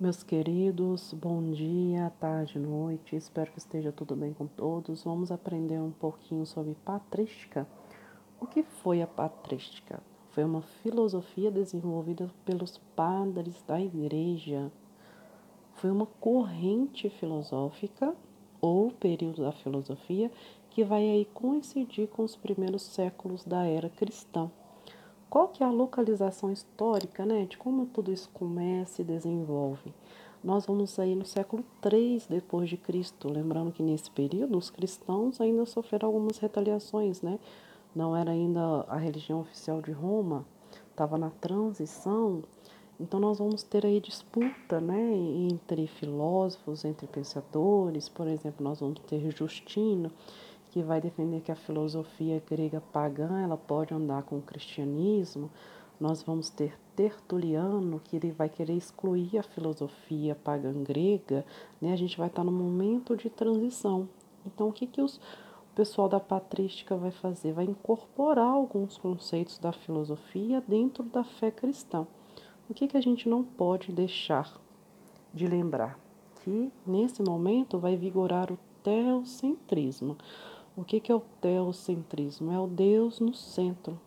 Meus 0.00 0.22
queridos, 0.22 1.12
bom 1.12 1.50
dia, 1.50 2.10
tarde, 2.18 2.58
noite. 2.58 3.14
Espero 3.14 3.52
que 3.52 3.58
esteja 3.58 3.92
tudo 3.92 4.16
bem 4.16 4.32
com 4.32 4.46
todos. 4.46 5.04
Vamos 5.04 5.30
aprender 5.30 5.78
um 5.78 5.90
pouquinho 5.90 6.46
sobre 6.46 6.74
patrística. 6.74 7.68
O 8.40 8.46
que 8.46 8.62
foi 8.62 9.02
a 9.02 9.06
patrística? 9.06 10.02
Foi 10.30 10.42
uma 10.42 10.62
filosofia 10.62 11.50
desenvolvida 11.50 12.30
pelos 12.46 12.78
padres 12.96 13.62
da 13.68 13.78
igreja. 13.78 14.72
Foi 15.74 15.90
uma 15.90 16.06
corrente 16.06 17.10
filosófica 17.10 18.16
ou 18.58 18.90
período 18.90 19.42
da 19.42 19.52
filosofia 19.52 20.32
que 20.70 20.82
vai 20.82 21.02
aí 21.10 21.26
coincidir 21.26 22.08
com 22.08 22.24
os 22.24 22.34
primeiros 22.34 22.80
séculos 22.80 23.44
da 23.44 23.66
era 23.66 23.90
cristã. 23.90 24.50
Qual 25.30 25.46
que 25.46 25.62
é 25.62 25.66
a 25.66 25.70
localização 25.70 26.50
histórica, 26.50 27.24
né, 27.24 27.46
de 27.46 27.56
como 27.56 27.86
tudo 27.86 28.12
isso 28.12 28.28
começa 28.34 29.00
e 29.00 29.04
desenvolve? 29.04 29.94
Nós 30.42 30.66
vamos 30.66 30.98
aí 30.98 31.14
no 31.14 31.24
século 31.24 31.64
3 31.80 32.26
depois 32.26 32.68
de 32.68 32.76
Cristo, 32.76 33.32
lembrando 33.32 33.70
que 33.70 33.80
nesse 33.80 34.10
período 34.10 34.58
os 34.58 34.70
cristãos 34.70 35.40
ainda 35.40 35.64
sofreram 35.66 36.08
algumas 36.08 36.38
retaliações, 36.38 37.22
né? 37.22 37.38
Não 37.94 38.16
era 38.16 38.32
ainda 38.32 38.84
a 38.88 38.96
religião 38.96 39.40
oficial 39.42 39.80
de 39.80 39.92
Roma, 39.92 40.44
estava 40.90 41.16
na 41.16 41.30
transição. 41.30 42.42
Então 42.98 43.20
nós 43.20 43.38
vamos 43.38 43.62
ter 43.62 43.86
aí 43.86 44.00
disputa, 44.00 44.80
né, 44.80 45.14
entre 45.48 45.86
filósofos, 45.86 46.84
entre 46.84 47.06
pensadores, 47.06 48.08
por 48.08 48.26
exemplo, 48.26 48.64
nós 48.64 48.80
vamos 48.80 48.98
ter 49.06 49.30
Justino 49.30 50.10
que 50.70 50.82
vai 50.82 51.00
defender 51.00 51.40
que 51.40 51.50
a 51.50 51.56
filosofia 51.56 52.42
grega 52.48 52.80
pagã 52.92 53.42
ela 53.42 53.56
pode 53.56 53.92
andar 53.92 54.22
com 54.22 54.38
o 54.38 54.42
cristianismo. 54.42 55.50
Nós 55.98 56.22
vamos 56.22 56.48
ter 56.48 56.78
Tertuliano, 56.96 58.00
que 58.00 58.16
ele 58.16 58.30
vai 58.30 58.48
querer 58.48 58.74
excluir 58.74 59.38
a 59.38 59.42
filosofia 59.42 60.34
pagã 60.34 60.72
grega. 60.82 61.44
Né? 61.80 61.92
A 61.92 61.96
gente 61.96 62.16
vai 62.16 62.28
estar 62.28 62.44
no 62.44 62.52
momento 62.52 63.16
de 63.16 63.28
transição. 63.28 64.08
Então, 64.46 64.68
o 64.68 64.72
que, 64.72 64.86
que 64.86 65.02
os, 65.02 65.16
o 65.16 65.74
pessoal 65.74 66.08
da 66.08 66.20
patrística 66.20 66.96
vai 66.96 67.10
fazer? 67.10 67.52
Vai 67.52 67.64
incorporar 67.64 68.48
alguns 68.48 68.96
conceitos 68.96 69.58
da 69.58 69.72
filosofia 69.72 70.62
dentro 70.66 71.02
da 71.04 71.24
fé 71.24 71.50
cristã. 71.50 72.06
O 72.68 72.74
que, 72.74 72.86
que 72.86 72.96
a 72.96 73.00
gente 73.00 73.28
não 73.28 73.42
pode 73.42 73.92
deixar 73.92 74.60
de 75.34 75.46
lembrar? 75.46 75.98
Que 76.44 76.70
nesse 76.86 77.22
momento 77.22 77.78
vai 77.78 77.96
vigorar 77.96 78.52
o 78.52 78.58
teocentrismo. 78.82 80.16
O 80.76 80.84
que, 80.84 81.10
é 81.10 81.14
o 81.14 81.22
teocentrismo? 81.40 82.52
É 82.52 82.58
o 82.58 82.66
Deus 82.66 83.20
no 83.20 83.34
centro, 83.34 83.98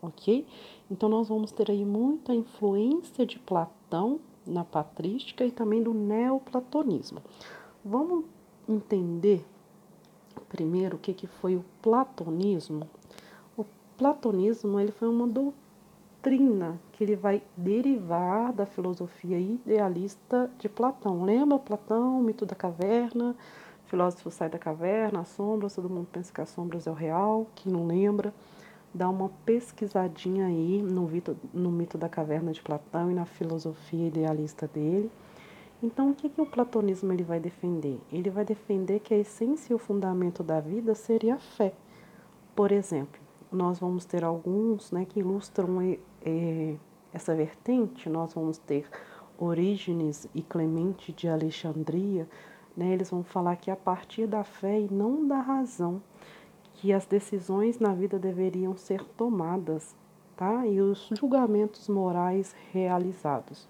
ok? 0.00 0.46
Então 0.90 1.08
nós 1.08 1.28
vamos 1.28 1.50
ter 1.52 1.70
aí 1.70 1.84
muita 1.84 2.34
influência 2.34 3.26
de 3.26 3.38
Platão 3.38 4.20
na 4.46 4.64
patrística 4.64 5.44
e 5.44 5.50
também 5.50 5.82
do 5.82 5.92
neoplatonismo. 5.92 7.20
Vamos 7.84 8.24
entender 8.68 9.44
primeiro 10.48 10.96
o 10.96 10.98
que, 10.98 11.14
que 11.14 11.26
foi 11.26 11.56
o 11.56 11.64
platonismo. 11.80 12.88
O 13.56 13.64
platonismo 13.96 14.78
ele 14.78 14.92
foi 14.92 15.08
uma 15.08 15.26
doutrina 15.26 16.80
que 16.92 17.04
ele 17.04 17.16
vai 17.16 17.42
derivar 17.56 18.52
da 18.52 18.66
filosofia 18.66 19.38
idealista 19.38 20.50
de 20.58 20.68
Platão. 20.68 21.22
Lembra 21.22 21.58
Platão, 21.58 22.18
o 22.18 22.22
mito 22.22 22.44
da 22.44 22.54
caverna? 22.54 23.36
Filósofo 23.90 24.30
sai 24.30 24.48
da 24.48 24.58
caverna, 24.58 25.20
as 25.20 25.28
sombras, 25.28 25.74
todo 25.74 25.90
mundo 25.90 26.06
pensa 26.10 26.32
que 26.32 26.40
as 26.40 26.48
sombras 26.48 26.86
é 26.86 26.90
o 26.90 26.94
real, 26.94 27.46
que 27.56 27.68
não 27.68 27.86
lembra. 27.86 28.32
Dá 28.94 29.08
uma 29.08 29.30
pesquisadinha 29.44 30.46
aí 30.46 30.80
no 30.80 31.02
mito, 31.08 31.36
no 31.52 31.70
mito 31.70 31.98
da 31.98 32.08
caverna 32.08 32.52
de 32.52 32.62
Platão 32.62 33.10
e 33.10 33.14
na 33.14 33.26
filosofia 33.26 34.06
idealista 34.06 34.68
dele. 34.68 35.10
Então, 35.82 36.10
o 36.10 36.14
que, 36.14 36.28
que 36.28 36.40
o 36.40 36.46
platonismo 36.46 37.12
ele 37.12 37.24
vai 37.24 37.40
defender? 37.40 37.98
Ele 38.12 38.30
vai 38.30 38.44
defender 38.44 39.00
que 39.00 39.12
a 39.12 39.18
essência 39.18 39.72
e 39.72 39.74
o 39.74 39.78
fundamento 39.78 40.42
da 40.42 40.60
vida 40.60 40.94
seria 40.94 41.34
a 41.34 41.38
fé. 41.38 41.72
Por 42.54 42.70
exemplo, 42.70 43.20
nós 43.50 43.78
vamos 43.78 44.04
ter 44.04 44.22
alguns 44.22 44.92
né, 44.92 45.04
que 45.04 45.20
ilustram 45.20 45.80
é, 46.22 46.76
essa 47.12 47.34
vertente, 47.34 48.08
nós 48.08 48.34
vamos 48.34 48.58
ter 48.58 48.86
Orígenes 49.38 50.28
e 50.34 50.42
Clemente 50.42 51.12
de 51.12 51.28
Alexandria, 51.28 52.28
né, 52.76 52.92
eles 52.92 53.10
vão 53.10 53.22
falar 53.22 53.56
que 53.56 53.70
a 53.70 53.76
partir 53.76 54.26
da 54.26 54.44
fé 54.44 54.80
e 54.80 54.92
não 54.92 55.26
da 55.26 55.40
razão 55.40 56.02
que 56.74 56.92
as 56.92 57.04
decisões 57.04 57.78
na 57.78 57.92
vida 57.92 58.18
deveriam 58.18 58.74
ser 58.74 59.04
tomadas, 59.04 59.94
tá? 60.34 60.66
E 60.66 60.80
os 60.80 61.10
julgamentos 61.12 61.88
morais 61.88 62.54
realizados. 62.72 63.68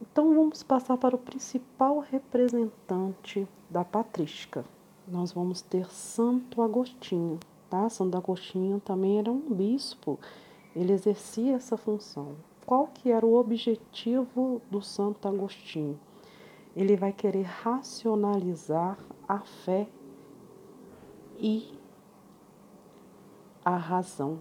Então 0.00 0.34
vamos 0.34 0.62
passar 0.62 0.98
para 0.98 1.16
o 1.16 1.18
principal 1.18 2.00
representante 2.00 3.48
da 3.70 3.82
patrística. 3.82 4.64
Nós 5.08 5.32
vamos 5.32 5.62
ter 5.62 5.90
Santo 5.90 6.60
Agostinho, 6.60 7.40
tá? 7.70 7.88
Santo 7.88 8.16
Agostinho 8.18 8.78
também 8.80 9.18
era 9.18 9.32
um 9.32 9.40
bispo. 9.54 10.18
Ele 10.76 10.92
exercia 10.92 11.54
essa 11.54 11.78
função. 11.78 12.32
Qual 12.66 12.88
que 12.88 13.10
era 13.10 13.24
o 13.24 13.36
objetivo 13.36 14.60
do 14.70 14.82
Santo 14.82 15.26
Agostinho? 15.26 15.98
Ele 16.74 16.96
vai 16.96 17.12
querer 17.12 17.42
racionalizar 17.42 18.98
a 19.28 19.40
fé 19.40 19.88
e 21.38 21.72
a 23.64 23.76
razão. 23.76 24.40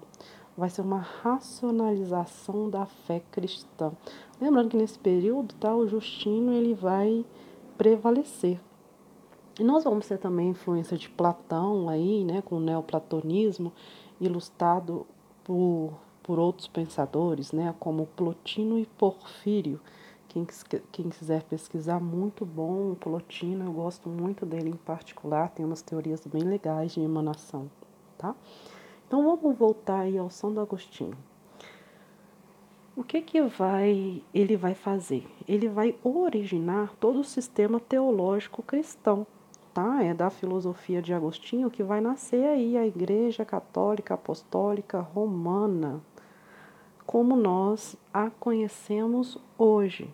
Vai 0.57 0.69
ser 0.69 0.81
uma 0.81 0.99
racionalização 0.99 2.69
da 2.69 2.85
fé 2.85 3.21
cristã. 3.31 3.91
Lembrando 4.39 4.69
que 4.69 4.77
nesse 4.77 4.99
período, 4.99 5.53
tá, 5.55 5.75
o 5.75 5.87
Justino 5.87 6.51
ele 6.51 6.73
vai 6.73 7.25
prevalecer. 7.77 8.59
E 9.59 9.63
nós 9.63 9.83
vamos 9.83 10.07
ter 10.07 10.17
também 10.17 10.49
influência 10.49 10.97
de 10.97 11.09
Platão 11.09 11.87
aí, 11.87 12.23
né, 12.23 12.41
com 12.41 12.57
o 12.57 12.59
neoplatonismo, 12.59 13.71
ilustrado 14.19 15.05
por, 15.43 15.93
por 16.23 16.39
outros 16.39 16.67
pensadores, 16.67 17.51
né, 17.51 17.73
como 17.79 18.07
Plotino 18.07 18.79
e 18.79 18.85
Porfírio 18.85 19.79
quem, 20.33 20.47
quem 20.91 21.09
quiser 21.09 21.43
pesquisar, 21.43 21.99
muito 21.99 22.43
bom 22.43 22.91
o 22.91 22.95
Plotino, 22.95 23.65
eu 23.65 23.71
gosto 23.71 24.09
muito 24.09 24.47
dele 24.47 24.69
em 24.69 24.75
particular, 24.75 25.49
tem 25.49 25.63
umas 25.63 25.83
teorias 25.83 26.25
bem 26.25 26.41
legais 26.41 26.93
de 26.93 27.01
emanação, 27.01 27.69
tá? 28.17 28.35
Então 29.07 29.23
vamos 29.23 29.55
voltar 29.55 29.99
aí 29.99 30.17
ao 30.17 30.31
São 30.31 30.59
Agostinho. 30.59 31.15
O 32.95 33.03
que 33.03 33.21
que 33.21 33.41
vai 33.43 34.23
ele 34.33 34.57
vai 34.57 34.73
fazer? 34.73 35.27
Ele 35.47 35.69
vai 35.69 35.95
originar 36.03 36.93
todo 36.99 37.19
o 37.19 37.23
sistema 37.23 37.79
teológico 37.79 38.63
cristão, 38.63 39.27
tá? 39.71 40.03
É 40.03 40.15
da 40.15 40.31
filosofia 40.31 40.99
de 40.99 41.13
Agostinho 41.13 41.69
que 41.69 41.83
vai 41.83 42.01
nascer 42.01 42.43
aí 42.45 42.75
a 42.75 42.87
Igreja 42.87 43.45
Católica 43.45 44.15
Apostólica 44.15 44.99
Romana, 44.99 46.01
como 47.05 47.35
nós 47.35 47.95
a 48.11 48.31
conhecemos 48.31 49.37
hoje, 49.57 50.09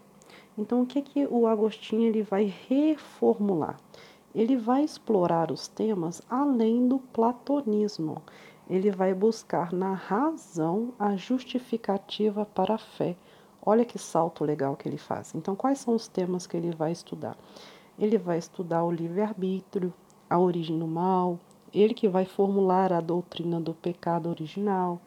então, 0.60 0.82
o 0.82 0.86
que, 0.86 1.02
que 1.02 1.26
o 1.26 1.48
Agostinho 1.48 2.04
ele 2.04 2.22
vai 2.22 2.54
reformular? 2.68 3.78
Ele 4.36 4.58
vai 4.58 4.84
explorar 4.84 5.52
os 5.52 5.68
temas 5.68 6.22
além 6.30 6.88
do 6.88 7.00
platonismo. 7.00 8.22
Ele 8.70 8.92
vai 8.92 9.14
buscar 9.14 9.72
na 9.72 9.94
razão 9.94 10.94
a 11.00 11.16
justificativa 11.16 12.46
para 12.46 12.76
a 12.76 12.78
fé. 12.78 13.16
Olha 13.66 13.86
que 13.86 13.98
salto 13.98 14.44
legal 14.44 14.76
que 14.76 14.88
ele 14.88 14.98
faz. 14.98 15.34
Então, 15.34 15.56
quais 15.56 15.80
são 15.80 15.96
os 15.96 16.08
temas 16.08 16.46
que 16.46 16.56
ele 16.56 16.72
vai 16.72 16.92
estudar? 16.92 17.38
Ele 17.98 18.18
vai 18.18 18.38
estudar 18.38 18.84
o 18.84 18.92
livre-arbítrio, 18.92 19.94
a 20.30 20.38
origem 20.38 20.78
do 20.78 20.88
mal, 20.88 21.40
ele 21.74 21.94
que 21.94 22.08
vai 22.08 22.26
formular 22.26 22.92
a 22.92 23.02
doutrina 23.02 23.60
do 23.60 23.74
pecado 23.74 24.30
original, 24.30 25.00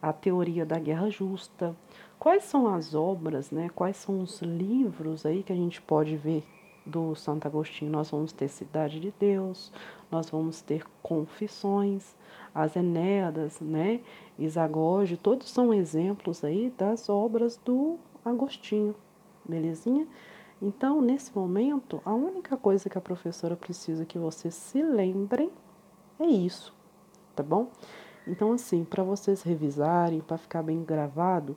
a 0.00 0.12
teoria 0.12 0.66
da 0.66 0.78
guerra 0.78 1.10
justa, 1.10 1.74
Quais 2.18 2.44
são 2.44 2.66
as 2.74 2.94
obras, 2.94 3.50
né? 3.50 3.68
Quais 3.74 3.96
são 3.96 4.20
os 4.20 4.40
livros 4.40 5.26
aí 5.26 5.42
que 5.42 5.52
a 5.52 5.56
gente 5.56 5.80
pode 5.82 6.16
ver 6.16 6.44
do 6.84 7.14
Santo 7.14 7.46
Agostinho? 7.46 7.90
Nós 7.90 8.10
vamos 8.10 8.32
ter 8.32 8.48
Cidade 8.48 8.98
de 8.98 9.12
Deus, 9.18 9.70
nós 10.10 10.30
vamos 10.30 10.62
ter 10.62 10.84
Confissões, 11.02 12.16
as 12.54 12.74
Enéadas, 12.74 13.60
né? 13.60 14.00
Isagoge, 14.38 15.16
todos 15.16 15.50
são 15.50 15.74
exemplos 15.74 16.42
aí 16.42 16.72
das 16.76 17.08
obras 17.08 17.60
do 17.62 17.98
Agostinho, 18.24 18.94
belezinha? 19.44 20.06
Então, 20.60 21.02
nesse 21.02 21.36
momento, 21.36 22.00
a 22.02 22.14
única 22.14 22.56
coisa 22.56 22.88
que 22.88 22.96
a 22.96 23.00
professora 23.00 23.54
precisa 23.54 24.06
que 24.06 24.18
vocês 24.18 24.54
se 24.54 24.82
lembrem 24.82 25.50
é 26.18 26.24
isso, 26.24 26.74
tá 27.34 27.42
bom? 27.42 27.68
Então, 28.26 28.52
assim, 28.52 28.82
para 28.84 29.04
vocês 29.04 29.42
revisarem, 29.42 30.20
para 30.20 30.38
ficar 30.38 30.62
bem 30.62 30.82
gravado, 30.82 31.54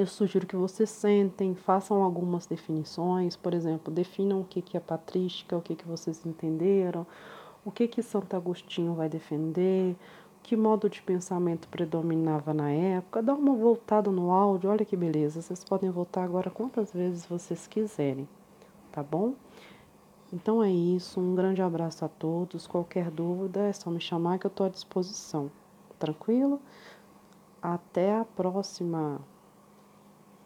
eu 0.00 0.06
sugiro 0.06 0.46
que 0.46 0.56
vocês 0.56 0.90
sentem, 0.90 1.54
façam 1.54 2.02
algumas 2.02 2.46
definições, 2.46 3.36
por 3.36 3.54
exemplo, 3.54 3.92
definam 3.92 4.40
o 4.40 4.44
que, 4.44 4.62
que 4.62 4.76
é 4.76 4.80
patrística, 4.80 5.56
o 5.56 5.62
que, 5.62 5.74
que 5.74 5.86
vocês 5.86 6.24
entenderam, 6.24 7.06
o 7.64 7.70
que, 7.70 7.88
que 7.88 8.02
Santo 8.02 8.34
Agostinho 8.34 8.94
vai 8.94 9.08
defender, 9.08 9.96
que 10.42 10.56
modo 10.56 10.88
de 10.88 11.02
pensamento 11.02 11.68
predominava 11.68 12.54
na 12.54 12.70
época. 12.70 13.22
Dá 13.22 13.34
uma 13.34 13.54
voltada 13.54 14.10
no 14.10 14.30
áudio, 14.30 14.70
olha 14.70 14.84
que 14.84 14.96
beleza. 14.96 15.42
Vocês 15.42 15.62
podem 15.62 15.90
voltar 15.90 16.24
agora 16.24 16.50
quantas 16.50 16.92
vezes 16.92 17.26
vocês 17.26 17.66
quiserem, 17.66 18.26
tá 18.90 19.02
bom? 19.02 19.34
Então 20.32 20.62
é 20.62 20.70
isso, 20.70 21.20
um 21.20 21.34
grande 21.34 21.62
abraço 21.62 22.04
a 22.04 22.08
todos. 22.08 22.66
Qualquer 22.66 23.10
dúvida 23.10 23.60
é 23.60 23.72
só 23.72 23.90
me 23.90 24.00
chamar 24.00 24.38
que 24.38 24.46
eu 24.46 24.50
estou 24.50 24.66
à 24.66 24.68
disposição. 24.68 25.50
Tranquilo? 25.98 26.60
Até 27.62 28.16
a 28.16 28.24
próxima! 28.24 29.20